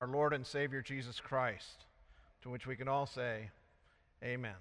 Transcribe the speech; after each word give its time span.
our 0.00 0.08
Lord 0.08 0.32
and 0.32 0.46
Savior 0.46 0.80
Jesus 0.80 1.20
Christ, 1.20 1.84
to 2.42 2.50
which 2.50 2.66
we 2.66 2.76
can 2.76 2.88
all 2.88 3.06
say, 3.06 3.50
Amen. 4.22 4.54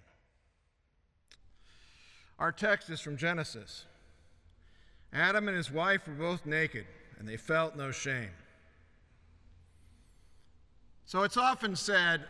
Our 2.40 2.52
text 2.52 2.90
is 2.90 3.02
from 3.02 3.18
Genesis. 3.18 3.86
Adam 5.12 5.48
and 5.48 5.58
his 5.58 5.72
wife 5.72 6.08
were 6.08 6.14
both 6.14 6.46
naked, 6.46 6.86
and 7.18 7.28
they 7.28 7.38
felt 7.38 7.76
no 7.76 7.92
shame. 7.92 8.30
So 11.06 11.24
it's 11.24 11.38
often 11.38 11.76
said, 11.76 12.26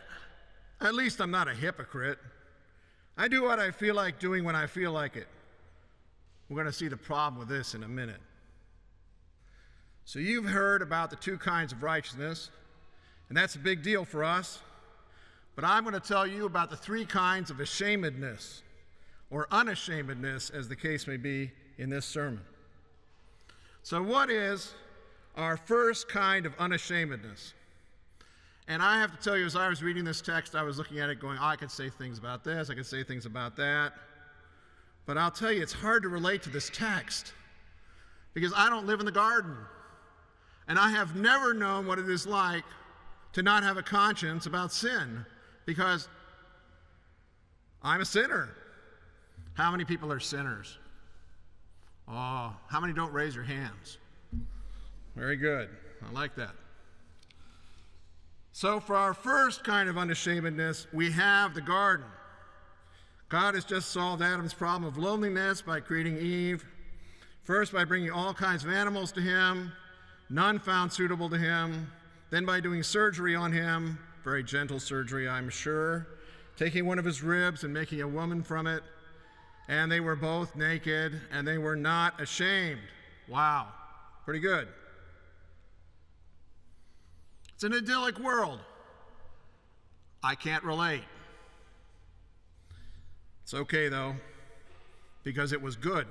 at 0.80 0.94
least 0.94 1.20
I'm 1.20 1.30
not 1.30 1.48
a 1.48 1.54
hypocrite. 1.54 2.18
I 3.16 3.28
do 3.28 3.42
what 3.42 3.58
I 3.58 3.72
feel 3.72 3.96
like 3.96 4.20
doing 4.20 4.44
when 4.44 4.54
I 4.54 4.66
feel 4.66 4.92
like 4.92 5.16
it. 5.16 5.26
We're 6.48 6.54
going 6.54 6.66
to 6.66 6.72
see 6.72 6.88
the 6.88 6.96
problem 6.96 7.38
with 7.38 7.48
this 7.48 7.74
in 7.74 7.82
a 7.82 7.88
minute. 7.88 8.20
So 10.04 10.20
you've 10.20 10.46
heard 10.46 10.80
about 10.80 11.10
the 11.10 11.16
two 11.16 11.36
kinds 11.36 11.72
of 11.72 11.82
righteousness, 11.82 12.50
and 13.28 13.36
that's 13.36 13.54
a 13.54 13.58
big 13.58 13.82
deal 13.82 14.04
for 14.04 14.24
us. 14.24 14.60
But 15.54 15.64
I'm 15.64 15.82
going 15.82 15.94
to 15.94 16.00
tell 16.00 16.26
you 16.26 16.46
about 16.46 16.70
the 16.70 16.76
three 16.76 17.04
kinds 17.04 17.50
of 17.50 17.60
ashamedness, 17.60 18.62
or 19.30 19.48
unashamedness, 19.50 20.50
as 20.50 20.68
the 20.68 20.76
case 20.76 21.06
may 21.06 21.16
be, 21.16 21.50
in 21.78 21.90
this 21.90 22.06
sermon. 22.06 22.40
So, 23.82 24.02
what 24.02 24.30
is 24.30 24.74
our 25.36 25.56
first 25.56 26.08
kind 26.08 26.46
of 26.46 26.54
unashamedness? 26.58 27.54
And 28.68 28.82
I 28.82 28.98
have 28.98 29.16
to 29.16 29.22
tell 29.22 29.36
you, 29.36 29.46
as 29.46 29.56
I 29.56 29.68
was 29.68 29.82
reading 29.82 30.04
this 30.04 30.20
text, 30.20 30.54
I 30.54 30.62
was 30.62 30.76
looking 30.76 31.00
at 31.00 31.08
it 31.08 31.20
going, 31.20 31.38
oh, 31.40 31.44
I 31.44 31.56
could 31.56 31.70
say 31.70 31.88
things 31.88 32.18
about 32.18 32.44
this, 32.44 32.68
I 32.70 32.74
could 32.74 32.86
say 32.86 33.02
things 33.02 33.24
about 33.24 33.56
that. 33.56 33.94
But 35.06 35.16
I'll 35.16 35.30
tell 35.30 35.50
you, 35.50 35.62
it's 35.62 35.72
hard 35.72 36.02
to 36.02 36.10
relate 36.10 36.42
to 36.42 36.50
this 36.50 36.70
text 36.72 37.32
because 38.34 38.52
I 38.54 38.68
don't 38.68 38.86
live 38.86 39.00
in 39.00 39.06
the 39.06 39.12
garden. 39.12 39.56
And 40.68 40.78
I 40.78 40.90
have 40.90 41.16
never 41.16 41.54
known 41.54 41.86
what 41.86 41.98
it 41.98 42.10
is 42.10 42.26
like 42.26 42.64
to 43.32 43.42
not 43.42 43.62
have 43.62 43.76
a 43.76 43.82
conscience 43.82 44.46
about 44.46 44.72
sin 44.72 45.24
because 45.66 46.08
I'm 47.82 48.00
a 48.00 48.04
sinner. 48.04 48.48
How 49.54 49.70
many 49.70 49.84
people 49.84 50.12
are 50.12 50.20
sinners? 50.20 50.78
Oh, 52.08 52.56
how 52.68 52.80
many 52.80 52.92
don't 52.92 53.12
raise 53.12 53.34
your 53.34 53.44
hands? 53.44 53.98
Very 55.14 55.36
good. 55.36 55.68
I 56.08 56.12
like 56.12 56.34
that. 56.36 56.54
So, 58.52 58.80
for 58.80 58.96
our 58.96 59.14
first 59.14 59.62
kind 59.62 59.88
of 59.88 59.98
unashamedness, 59.98 60.86
we 60.92 61.10
have 61.12 61.54
the 61.54 61.60
garden. 61.60 62.06
God 63.28 63.54
has 63.54 63.64
just 63.64 63.90
solved 63.90 64.22
Adam's 64.22 64.54
problem 64.54 64.84
of 64.84 64.96
loneliness 64.96 65.60
by 65.60 65.80
creating 65.80 66.18
Eve. 66.18 66.64
First, 67.42 67.72
by 67.72 67.84
bringing 67.84 68.10
all 68.10 68.32
kinds 68.32 68.64
of 68.64 68.70
animals 68.70 69.12
to 69.12 69.20
him, 69.20 69.72
none 70.30 70.58
found 70.58 70.92
suitable 70.92 71.28
to 71.30 71.38
him. 71.38 71.90
Then, 72.30 72.44
by 72.44 72.60
doing 72.60 72.82
surgery 72.82 73.34
on 73.34 73.52
him, 73.52 73.98
very 74.22 74.42
gentle 74.42 74.78
surgery, 74.78 75.28
I'm 75.28 75.48
sure, 75.48 76.06
taking 76.56 76.84
one 76.84 76.98
of 76.98 77.04
his 77.04 77.22
ribs 77.22 77.64
and 77.64 77.72
making 77.72 78.02
a 78.02 78.08
woman 78.08 78.42
from 78.42 78.66
it. 78.66 78.82
And 79.68 79.90
they 79.90 80.00
were 80.00 80.16
both 80.16 80.56
naked 80.56 81.20
and 81.30 81.46
they 81.46 81.58
were 81.58 81.76
not 81.76 82.20
ashamed. 82.20 82.80
Wow, 83.28 83.68
pretty 84.24 84.40
good. 84.40 84.68
It's 87.54 87.64
an 87.64 87.74
idyllic 87.74 88.18
world. 88.18 88.60
I 90.22 90.34
can't 90.34 90.64
relate. 90.64 91.04
It's 93.42 93.54
okay, 93.54 93.88
though, 93.88 94.14
because 95.24 95.52
it 95.52 95.62
was 95.62 95.76
good. 95.76 96.06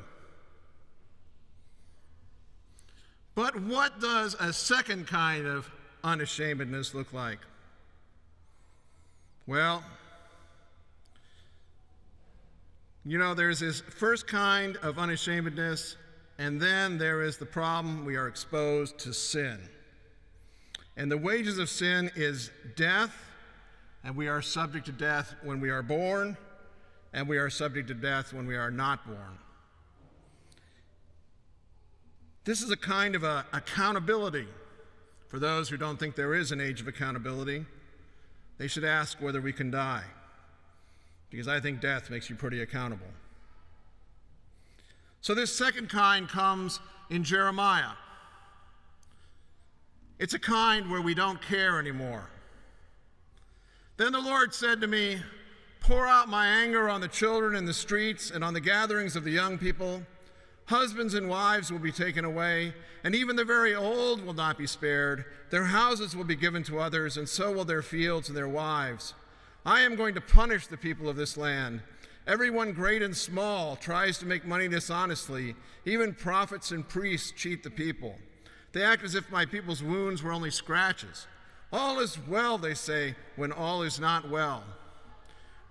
But 3.36 3.60
what 3.62 4.00
does 4.00 4.36
a 4.40 4.52
second 4.52 5.08
kind 5.08 5.46
of 5.46 5.70
unashamedness 6.08 6.94
look 6.94 7.14
like? 7.14 7.40
Well, 9.46 9.84
you 13.06 13.18
know, 13.18 13.34
there's 13.34 13.60
this 13.60 13.82
first 13.82 14.28
kind 14.28 14.78
of 14.78 14.98
unashamedness, 14.98 15.96
and 16.38 16.60
then 16.62 16.98
there 16.98 17.22
is 17.22 17.38
the 17.38 17.46
problem 17.46 18.06
we 18.06 18.16
are 18.16 18.28
exposed 18.28 18.98
to 19.00 19.14
sin. 19.14 19.60
And 20.96 21.12
the 21.12 21.18
wages 21.18 21.60
of 21.60 21.70
sin 21.70 22.10
is 22.16 22.50
death, 22.76 23.16
and 24.04 24.16
we 24.16 24.28
are 24.28 24.42
subject 24.42 24.88
to 24.88 24.92
death 24.92 25.36
when 25.44 25.60
we 25.62 25.70
are 25.70 25.84
born 25.84 26.38
and 27.14 27.28
we 27.28 27.38
are 27.38 27.50
subject 27.50 27.88
to 27.88 27.94
death 27.94 28.34
when 28.34 28.46
we 28.46 28.56
are 28.56 28.72
not 28.72 29.06
born. 29.06 29.40
This 32.44 32.62
is 32.62 32.70
a 32.70 32.78
kind 32.78 33.16
of 33.16 33.24
a 33.24 33.46
accountability 33.54 34.48
for 35.28 35.40
those 35.40 35.70
who 35.70 35.78
don't 35.78 36.00
think 36.00 36.16
there 36.16 36.34
is 36.34 36.52
an 36.52 36.62
age 36.62 36.82
of 36.82 36.88
accountability. 36.88 37.66
They 38.58 38.68
should 38.68 38.84
ask 38.84 39.22
whether 39.22 39.42
we 39.42 39.54
can 39.54 39.70
die, 39.70 40.04
because 41.30 41.48
I 41.48 41.60
think 41.60 41.82
death 41.82 42.10
makes 42.10 42.30
you 42.30 42.36
pretty 42.36 42.62
accountable. 42.62 43.08
So, 45.22 45.34
this 45.34 45.56
second 45.56 45.90
kind 45.90 46.28
comes 46.28 46.80
in 47.10 47.24
Jeremiah. 47.24 47.92
It's 50.20 50.34
a 50.34 50.40
kind 50.40 50.90
where 50.90 51.02
we 51.02 51.14
don't 51.14 51.42
care 51.42 51.80
anymore. 51.80 52.30
Then 53.98 54.12
the 54.12 54.22
Lord 54.22 54.54
said 54.54 54.82
to 54.82 54.88
me, 54.88 55.20
pour 55.80 56.08
out 56.08 56.30
my 56.30 56.48
anger 56.48 56.90
on 56.90 57.02
the 57.02 57.08
children 57.08 57.56
in 57.56 57.66
the 57.66 57.74
streets 57.74 58.32
and 58.32 58.44
on 58.44 58.54
the 58.54 58.60
gatherings 58.60 59.16
of 59.16 59.24
the 59.24 59.32
young 59.32 59.58
people. 59.58 60.04
Husbands 60.68 61.14
and 61.14 61.30
wives 61.30 61.72
will 61.72 61.80
be 61.80 61.94
taken 61.94 62.26
away, 62.26 62.74
and 63.04 63.16
even 63.16 63.38
the 63.38 63.46
very 63.46 63.74
old 63.74 64.24
will 64.26 64.34
not 64.34 64.58
be 64.58 64.68
spared. 64.68 65.24
Their 65.50 65.64
houses 65.64 66.14
will 66.14 66.26
be 66.26 66.36
given 66.36 66.62
to 66.64 66.80
others, 66.80 67.16
and 67.16 67.28
so 67.28 67.54
will 67.54 67.64
their 67.64 67.82
fields 67.82 68.28
and 68.28 68.38
their 68.38 68.50
wives. 68.50 69.14
I 69.66 69.82
am 69.82 69.96
going 69.96 70.14
to 70.16 70.22
punish 70.22 70.68
the 70.68 70.76
people 70.76 71.08
of 71.08 71.16
this 71.16 71.38
land. 71.38 71.82
Everyone, 72.28 72.74
great 72.74 73.02
and 73.02 73.16
small, 73.16 73.78
tries 73.78 74.18
to 74.18 74.26
make 74.26 74.46
money 74.46 74.68
dishonestly. 74.68 75.56
Even 75.86 76.14
prophets 76.14 76.72
and 76.72 76.88
priests 76.88 77.32
cheat 77.32 77.64
the 77.64 77.70
people. 77.70 78.16
They 78.74 78.84
act 78.84 79.04
as 79.04 79.16
if 79.16 79.32
my 79.32 79.46
people's 79.46 79.82
wounds 79.82 80.22
were 80.22 80.34
only 80.34 80.52
scratches. 80.52 81.28
All 81.72 82.00
is 82.00 82.18
well, 82.28 82.58
they 82.58 82.74
say, 82.74 83.16
when 83.38 83.54
all 83.54 83.84
is 83.84 84.02
not 84.02 84.30
well. 84.30 84.66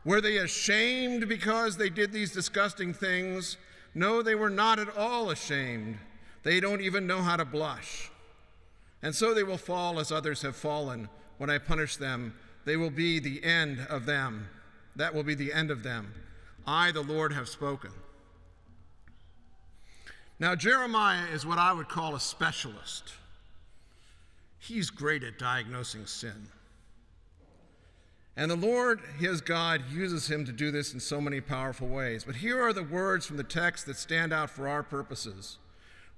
Were 0.07 0.23
they 0.23 0.39
ashamed 0.39 1.29
because 1.29 1.77
they 1.77 1.91
did 1.91 2.13
these 2.13 2.33
disgusting 2.33 2.95
things? 2.95 3.59
No, 3.97 4.21
they 4.21 4.35
were 4.35 4.51
not 4.51 4.79
at 4.79 4.95
all 4.95 5.31
ashamed. 5.31 5.97
They 6.43 6.61
don't 6.61 6.83
even 6.83 7.07
know 7.07 7.23
how 7.23 7.37
to 7.37 7.47
blush. 7.47 8.11
And 9.03 9.15
so 9.15 9.33
they 9.33 9.43
will 9.43 9.57
fall 9.57 9.99
as 9.99 10.13
others 10.13 10.43
have 10.43 10.55
fallen. 10.55 11.09
When 11.39 11.49
I 11.49 11.57
punish 11.57 11.97
them, 11.97 12.35
they 12.67 12.77
will 12.77 12.91
be 12.91 13.21
the 13.21 13.43
end 13.43 13.87
of 13.89 14.05
them. 14.05 14.49
That 14.97 15.15
will 15.15 15.23
be 15.23 15.35
the 15.35 15.51
end 15.51 15.71
of 15.71 15.83
them. 15.83 16.13
I, 16.67 16.93
the 16.93 17.01
Lord, 17.01 17.33
have 17.33 17.49
spoken. 17.49 17.91
Now, 20.39 20.55
Jeremiah 20.55 21.29
is 21.33 21.47
what 21.47 21.57
I 21.57 21.73
would 21.73 21.89
call 21.89 22.15
a 22.15 22.21
specialist. 22.21 23.15
He's 24.59 24.91
great 24.91 25.25
at 25.25 25.39
diagnosing 25.39 26.05
sin. 26.05 26.49
And 28.37 28.51
the 28.51 28.57
Lord, 28.57 29.01
his 29.19 29.41
God, 29.41 29.83
uses 29.91 30.31
him 30.31 30.45
to 30.45 30.53
do 30.53 30.71
this 30.71 30.93
in 30.93 31.01
so 31.01 31.21
many 31.21 31.41
powerful 31.41 31.89
ways. 31.89 32.23
But 32.25 32.37
here 32.37 32.61
are 32.61 32.75
the 32.75 32.83
words 32.83 33.25
from 33.25 33.39
the 33.39 33.45
text 33.45 33.87
that 33.87 33.97
stand 33.97 34.33
out 34.33 34.51
for 34.51 34.69
our 34.69 34.83
purposes. 34.83 35.57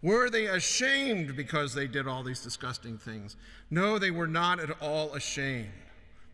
Were 0.03 0.29
they 0.29 0.47
ashamed 0.47 1.37
because 1.37 1.75
they 1.75 1.87
did 1.87 2.09
all 2.09 2.25
these 2.25 2.43
disgusting 2.43 2.99
things? 2.99 3.37
No, 3.71 3.99
they 3.99 4.11
were 4.11 4.27
not 4.27 4.59
at 4.59 4.81
all 4.83 5.15
ashamed. 5.15 5.71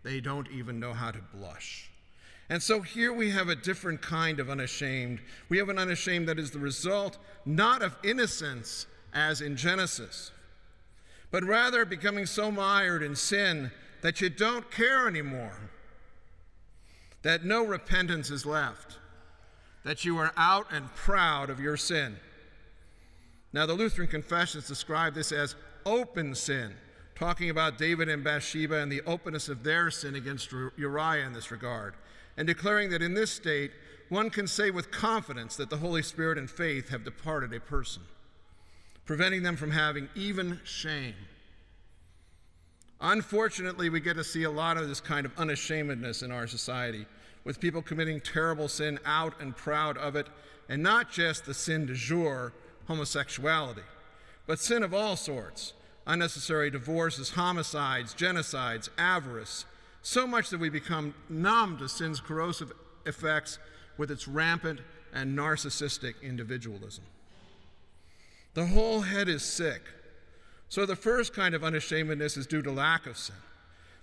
They 0.03 0.21
don't 0.21 0.51
even 0.51 0.81
know 0.81 0.95
how 0.95 1.11
to 1.11 1.21
blush. 1.35 1.91
And 2.49 2.63
so 2.63 2.81
here 2.81 3.13
we 3.13 3.31
have 3.31 3.49
a 3.49 3.57
different 3.57 4.01
kind 4.01 4.41
of 4.41 4.51
unashamed. 4.51 5.21
We 5.49 5.59
have 5.59 5.71
an 5.71 5.79
unashamed 5.79 6.29
that 6.29 6.39
is 6.39 6.51
the 6.51 6.59
result 6.59 7.19
not 7.45 7.83
of 7.83 7.97
innocence 8.03 8.87
as 9.15 9.41
in 9.41 9.57
Genesis, 9.57 10.31
but 11.31 11.45
rather 11.45 11.85
becoming 11.85 12.27
so 12.27 12.51
mired 12.51 13.03
in 13.03 13.17
sin 13.17 13.71
that 14.03 14.21
you 14.21 14.29
don't 14.29 14.71
care 14.71 15.09
anymore 15.09 15.71
that 17.25 17.45
no 17.45 17.65
repentance 17.65 18.31
is 18.31 18.47
left, 18.47 18.99
that 19.83 20.05
you 20.05 20.17
are 20.19 20.33
out 20.37 20.67
and 20.71 20.95
proud 20.95 21.51
of 21.51 21.59
your 21.59 21.77
sin. 21.77 22.17
Now, 23.53 23.67
the 23.67 23.75
Lutheran 23.75 24.09
confessions 24.09 24.69
describe 24.69 25.15
this 25.15 25.33
as 25.33 25.57
open 25.87 26.35
sin, 26.35 26.75
talking 27.15 27.51
about 27.51 27.79
David 27.79 28.09
and 28.09 28.23
Bathsheba 28.23 28.77
and 28.77 28.93
the 28.93 29.03
openness 29.03 29.49
of 29.49 29.65
their 29.65 29.91
sin 29.91 30.15
against 30.15 30.53
Uriah 30.53 31.27
in 31.27 31.33
this 31.33 31.51
regard, 31.51 31.95
and 32.37 32.47
declaring 32.47 32.91
that 32.91 33.03
in 33.03 33.15
this 33.15 33.31
state, 33.31 33.73
one 34.11 34.29
can 34.29 34.47
say 34.47 34.71
with 34.71 34.91
confidence 34.91 35.57
that 35.57 35.71
the 35.71 35.79
Holy 35.79 36.03
Spirit 36.03 36.37
and 36.37 36.51
faith 36.51 36.91
have 36.91 37.05
departed 37.05 37.55
a 37.55 37.61
person, 37.61 38.03
preventing 39.07 39.43
them 39.43 39.57
from 39.57 39.71
having 39.71 40.11
even 40.15 40.61
shame. 40.65 41.15
Unfortunately, 43.07 43.91
we 43.91 44.01
get 44.01 44.17
to 44.17 44.25
see 44.25 44.45
a 44.45 44.51
lot 44.51 44.79
of 44.79 44.89
this 44.89 44.99
kind 44.99 45.27
of 45.27 45.39
unashamedness 45.39 46.23
in 46.23 46.31
our 46.31 46.47
society 46.47 47.05
with 47.45 47.61
people 47.61 47.83
committing 47.83 48.19
terrible 48.19 48.67
sin 48.67 48.99
out 49.05 49.39
and 49.43 49.55
proud 49.55 49.99
of 49.99 50.17
it, 50.17 50.27
and 50.71 50.83
not 50.83 51.11
just 51.11 51.45
the 51.45 51.53
sin 51.53 51.85
du 51.85 51.93
jour, 51.93 52.55
homosexuality, 52.87 53.83
but 54.47 54.59
sin 54.59 54.83
of 54.83 54.95
all 54.95 55.17
sorts 55.17 55.75
unnecessary 56.07 56.71
divorces, 56.71 57.31
homicides, 57.31 58.15
genocides, 58.15 58.89
avarice, 58.97 59.67
so 60.03 60.27
much 60.27 60.49
that 60.49 60.61
we 60.61 60.71
become 60.71 61.15
numb 61.29 61.77
to 61.79 61.89
sin's 61.89 62.21
corrosive 62.21 62.73
effects 63.05 63.59
with 63.99 64.11
its 64.11 64.27
rampant 64.27 64.81
and 65.13 65.37
narcissistic 65.37 66.15
individualism. 66.23 67.05
The 68.55 68.67
whole 68.67 69.03
head 69.03 69.29
is 69.29 69.43
sick. 69.43 69.83
So 70.69 70.87
the 70.87 70.97
first 70.97 71.35
kind 71.35 71.55
of 71.55 71.63
unashamedness 71.63 72.37
is 72.37 72.47
due 72.47 72.63
to 72.63 72.71
lack 72.71 73.07
of 73.07 73.17
sin. 73.17 73.37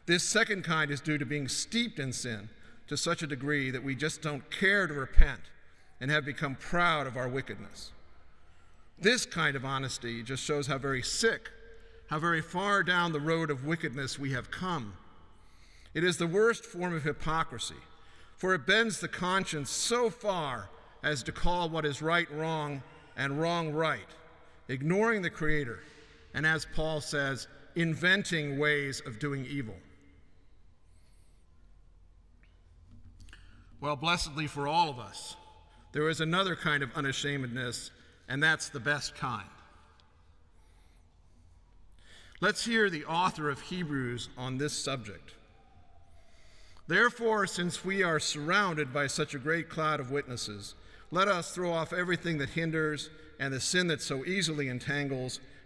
This 0.05 0.23
second 0.23 0.63
kind 0.63 0.89
is 0.89 1.01
due 1.01 1.17
to 1.17 1.25
being 1.25 1.47
steeped 1.47 1.99
in 1.99 2.13
sin 2.13 2.49
to 2.87 2.97
such 2.97 3.21
a 3.21 3.27
degree 3.27 3.71
that 3.71 3.83
we 3.83 3.95
just 3.95 4.21
don't 4.21 4.49
care 4.51 4.87
to 4.87 4.93
repent 4.93 5.41
and 5.99 6.09
have 6.09 6.25
become 6.25 6.55
proud 6.55 7.07
of 7.07 7.15
our 7.15 7.29
wickedness. 7.29 7.91
This 8.99 9.25
kind 9.25 9.55
of 9.55 9.65
honesty 9.65 10.23
just 10.23 10.43
shows 10.43 10.67
how 10.67 10.77
very 10.77 11.01
sick, 11.01 11.49
how 12.09 12.19
very 12.19 12.41
far 12.41 12.83
down 12.83 13.13
the 13.13 13.19
road 13.19 13.49
of 13.49 13.65
wickedness 13.65 14.19
we 14.19 14.31
have 14.33 14.51
come. 14.51 14.93
It 15.93 16.03
is 16.03 16.17
the 16.17 16.27
worst 16.27 16.65
form 16.65 16.93
of 16.93 17.03
hypocrisy, 17.03 17.75
for 18.37 18.53
it 18.53 18.65
bends 18.65 18.99
the 18.99 19.07
conscience 19.07 19.69
so 19.69 20.09
far 20.09 20.69
as 21.03 21.23
to 21.23 21.31
call 21.31 21.69
what 21.69 21.85
is 21.85 22.01
right 22.01 22.29
wrong 22.31 22.81
and 23.17 23.39
wrong 23.39 23.71
right, 23.71 24.07
ignoring 24.67 25.21
the 25.21 25.29
Creator, 25.29 25.79
and 26.33 26.45
as 26.45 26.65
Paul 26.75 27.01
says, 27.01 27.47
inventing 27.75 28.57
ways 28.57 29.01
of 29.05 29.19
doing 29.19 29.45
evil. 29.45 29.75
Well, 33.79 33.95
blessedly 33.95 34.47
for 34.47 34.67
all 34.67 34.89
of 34.89 34.99
us, 34.99 35.35
there 35.91 36.07
is 36.07 36.21
another 36.21 36.55
kind 36.55 36.83
of 36.83 36.93
unashamedness, 36.95 37.91
and 38.29 38.41
that's 38.41 38.69
the 38.69 38.79
best 38.79 39.15
kind. 39.15 39.47
Let's 42.39 42.65
hear 42.65 42.89
the 42.89 43.05
author 43.05 43.49
of 43.49 43.61
Hebrews 43.61 44.29
on 44.37 44.57
this 44.57 44.73
subject. 44.73 45.33
Therefore, 46.87 47.45
since 47.47 47.85
we 47.85 48.03
are 48.03 48.19
surrounded 48.19 48.91
by 48.91 49.07
such 49.07 49.33
a 49.33 49.39
great 49.39 49.69
cloud 49.69 49.99
of 49.99 50.11
witnesses, 50.11 50.75
let 51.11 51.27
us 51.27 51.53
throw 51.53 51.71
off 51.71 51.93
everything 51.93 52.37
that 52.39 52.49
hinders 52.49 53.09
and 53.39 53.53
the 53.53 53.59
sin 53.59 53.87
that 53.87 54.01
so 54.01 54.25
easily 54.25 54.69
entangles, 54.69 55.39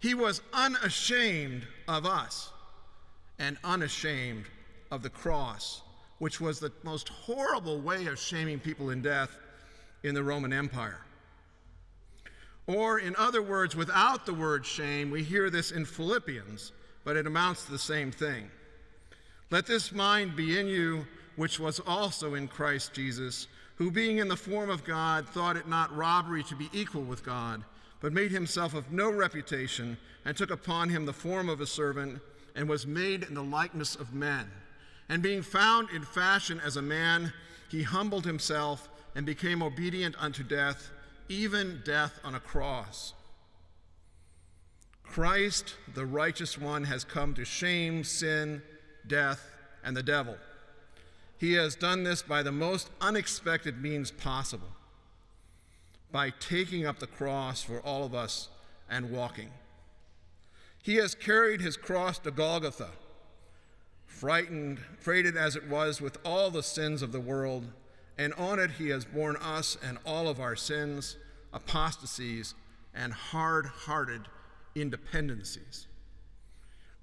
He 0.00 0.14
was 0.14 0.42
unashamed 0.52 1.66
of 1.86 2.06
us 2.06 2.50
and 3.38 3.56
unashamed 3.64 4.44
of 4.90 5.02
the 5.02 5.10
cross, 5.10 5.82
which 6.18 6.40
was 6.40 6.58
the 6.58 6.72
most 6.82 7.08
horrible 7.08 7.80
way 7.80 8.06
of 8.06 8.18
shaming 8.18 8.58
people 8.58 8.90
in 8.90 9.02
death 9.02 9.36
in 10.02 10.14
the 10.14 10.22
Roman 10.22 10.52
Empire. 10.52 11.00
Or, 12.66 12.98
in 12.98 13.16
other 13.16 13.42
words, 13.42 13.76
without 13.76 14.26
the 14.26 14.34
word 14.34 14.64
shame, 14.64 15.10
we 15.10 15.22
hear 15.22 15.50
this 15.50 15.70
in 15.70 15.84
Philippians, 15.84 16.72
but 17.04 17.16
it 17.16 17.26
amounts 17.26 17.64
to 17.64 17.72
the 17.72 17.78
same 17.78 18.12
thing. 18.12 18.50
Let 19.50 19.66
this 19.66 19.92
mind 19.92 20.36
be 20.36 20.58
in 20.58 20.66
you, 20.66 21.06
which 21.36 21.58
was 21.58 21.80
also 21.80 22.34
in 22.34 22.48
Christ 22.48 22.94
Jesus 22.94 23.48
who 23.80 23.90
being 23.90 24.18
in 24.18 24.28
the 24.28 24.36
form 24.36 24.68
of 24.68 24.84
God 24.84 25.26
thought 25.26 25.56
it 25.56 25.66
not 25.66 25.96
robbery 25.96 26.42
to 26.44 26.54
be 26.54 26.68
equal 26.70 27.00
with 27.00 27.24
God, 27.24 27.64
but 28.00 28.12
made 28.12 28.30
himself 28.30 28.74
of 28.74 28.90
no 28.90 29.10
reputation, 29.10 29.96
and 30.24 30.36
took 30.36 30.50
upon 30.50 30.88
him 30.88 31.06
the 31.06 31.12
form 31.12 31.48
of 31.48 31.60
a 31.60 31.66
servant, 31.66 32.20
and 32.54 32.68
was 32.68 32.86
made 32.86 33.22
in 33.24 33.34
the 33.34 33.42
likeness 33.42 33.94
of 33.94 34.14
men. 34.14 34.50
And 35.08 35.22
being 35.22 35.42
found 35.42 35.90
in 35.90 36.02
fashion 36.02 36.60
as 36.64 36.76
a 36.76 36.82
man, 36.82 37.32
he 37.70 37.82
humbled 37.82 38.24
himself 38.24 38.88
and 39.14 39.26
became 39.26 39.62
obedient 39.62 40.14
unto 40.18 40.42
death, 40.42 40.90
even 41.28 41.82
death 41.84 42.18
on 42.24 42.34
a 42.34 42.40
cross. 42.40 43.12
Christ, 45.02 45.74
the 45.94 46.06
righteous 46.06 46.56
one, 46.56 46.84
has 46.84 47.04
come 47.04 47.34
to 47.34 47.44
shame 47.44 48.04
sin, 48.04 48.62
death, 49.06 49.44
and 49.84 49.96
the 49.96 50.02
devil. 50.02 50.36
He 51.38 51.54
has 51.54 51.74
done 51.74 52.04
this 52.04 52.22
by 52.22 52.42
the 52.42 52.52
most 52.52 52.90
unexpected 53.00 53.82
means 53.82 54.10
possible 54.10 54.68
by 56.12 56.30
taking 56.30 56.86
up 56.86 56.98
the 56.98 57.06
cross 57.06 57.62
for 57.62 57.80
all 57.80 58.04
of 58.04 58.14
us 58.14 58.48
and 58.88 59.10
walking. 59.10 59.50
He 60.82 60.96
has 60.96 61.14
carried 61.14 61.60
his 61.60 61.76
cross 61.76 62.18
to 62.20 62.30
Golgotha, 62.30 62.90
frightened, 64.06 64.80
freighted 64.98 65.36
as 65.36 65.56
it 65.56 65.68
was 65.68 66.00
with 66.00 66.18
all 66.24 66.50
the 66.50 66.62
sins 66.62 67.02
of 67.02 67.12
the 67.12 67.20
world, 67.20 67.66
and 68.18 68.32
on 68.34 68.58
it 68.58 68.72
he 68.72 68.88
has 68.88 69.04
borne 69.04 69.36
us 69.36 69.76
and 69.82 69.98
all 70.04 70.28
of 70.28 70.40
our 70.40 70.56
sins, 70.56 71.16
apostasies, 71.52 72.54
and 72.94 73.12
hard 73.12 73.66
hearted 73.66 74.22
independencies. 74.74 75.86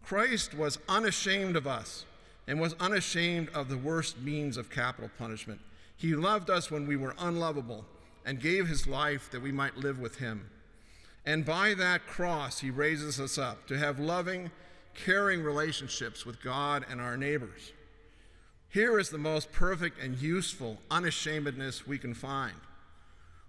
Christ 0.04 0.54
was 0.54 0.80
unashamed 0.88 1.56
of 1.56 1.68
us 1.68 2.06
and 2.48 2.60
was 2.62 2.76
unashamed 2.80 3.50
of 3.50 3.70
the 3.70 3.78
worst 3.78 4.20
means 4.20 4.58
of 4.58 4.70
capital 4.70 5.12
punishment. 5.18 5.60
He 5.98 6.16
loved 6.16 6.50
us 6.50 6.72
when 6.72 6.88
we 6.88 6.96
were 6.96 7.16
unlovable 7.20 7.86
and 8.28 8.42
gave 8.42 8.68
his 8.68 8.86
life 8.86 9.32
that 9.32 9.42
we 9.42 9.54
might 9.54 9.78
live 9.78 10.00
with 10.00 10.18
him. 10.18 10.50
And 11.26 11.46
by 11.46 11.74
that 11.76 12.06
cross, 12.06 12.60
he 12.60 12.70
raises 12.70 13.20
us 13.20 13.38
up 13.38 13.66
to 13.68 13.78
have 13.78 14.00
loving, 14.00 14.52
caring 14.94 15.42
relationships 15.42 16.26
with 16.26 16.44
God 16.44 16.86
and 16.92 17.00
our 17.00 17.16
neighbors. 17.16 17.72
Here 18.70 19.00
is 19.00 19.10
the 19.10 19.18
most 19.18 19.54
perfect 19.54 20.00
and 20.02 20.22
useful 20.22 20.78
unashamedness 20.92 21.88
we 21.88 21.98
can 21.98 22.14
find. 22.14 22.56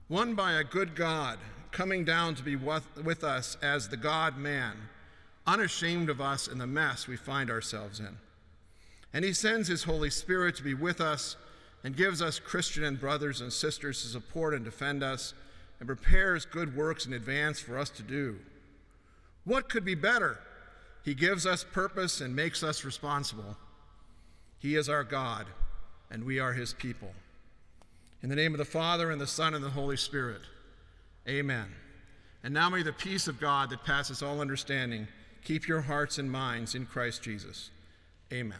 One 0.06 0.35
by 0.35 0.52
a 0.52 0.64
good 0.64 0.94
God 0.94 1.40
coming 1.73 2.04
down 2.04 2.37
to 2.37 2.42
be 2.44 2.54
with 2.54 3.25
us 3.25 3.56
as 3.61 3.88
the 3.88 3.97
God 3.97 4.38
man, 4.38 4.76
unashamed 5.44 6.08
of 6.08 6.20
us 6.20 6.47
in 6.47 6.58
the 6.58 6.68
mess 6.68 7.08
we 7.08 7.16
find 7.16 7.50
ourselves 7.50 7.99
in. 7.99 8.16
And 9.12 9.25
he 9.25 9.32
sends 9.32 9.66
his 9.66 9.82
Holy 9.82 10.11
Spirit 10.11 10.54
to 10.56 10.62
be 10.62 10.75
with 10.75 11.00
us 11.00 11.37
and 11.88 11.97
gives 11.97 12.21
us 12.21 12.38
Christian 12.38 12.85
and 12.85 13.00
brothers 13.00 13.40
and 13.40 13.50
sisters 13.50 14.02
to 14.02 14.09
support 14.09 14.52
and 14.52 14.62
defend 14.62 15.02
us 15.02 15.33
and 15.80 15.87
prepares 15.87 16.45
good 16.45 16.76
works 16.76 17.07
in 17.07 17.14
advance 17.14 17.61
for 17.61 17.78
us 17.78 17.88
to 17.88 18.02
do. 18.02 18.38
What 19.47 19.71
could 19.71 19.87
be 19.87 19.95
better? 19.95 20.38
He 21.02 21.14
gives 21.14 21.47
us 21.47 21.64
purpose 21.64 22.21
and 22.21 22.37
makes 22.37 22.62
us 22.62 22.85
responsible. 22.85 23.57
He 24.59 24.76
is 24.76 24.90
our 24.90 25.02
God, 25.02 25.47
and 26.11 26.25
we 26.25 26.38
are 26.38 26.52
his 26.52 26.75
people. 26.75 27.12
In 28.23 28.28
the 28.28 28.37
name 28.37 28.52
of 28.52 28.59
the 28.59 28.66
Father, 28.66 29.11
and 29.11 29.18
the 29.18 29.26
Son, 29.26 29.54
and 29.54 29.64
the 29.64 29.71
Holy 29.71 29.97
Spirit, 29.97 30.42
amen. 31.26 31.73
And 32.45 32.52
now 32.52 32.68
may 32.68 32.83
the 32.83 32.92
peace 32.92 33.28
of 33.28 33.40
God 33.40 33.71
that 33.71 33.87
passes 33.87 34.23
all 34.23 34.42
understanding 34.42 35.09
keep 35.42 35.66
your 35.66 35.80
hearts 35.80 36.18
and 36.18 36.30
minds 36.30 36.75
in 36.75 36.85
Christ 36.85 37.23
Jesus. 37.23 37.71
Amen. 38.30 38.59